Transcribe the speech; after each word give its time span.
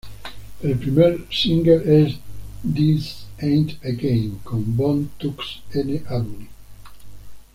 El 0.63 0.79
primer 0.79 1.27
single 1.31 1.83
es 2.01 2.15
"This 2.63 3.27
Ain't 3.37 3.73
a 3.85 3.91
Game" 3.91 4.39
con 4.43 4.75
Bone 4.75 5.09
Thugs-N-Harmony. 5.19 6.49